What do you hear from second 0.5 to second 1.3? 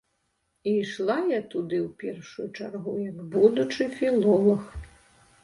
І ішла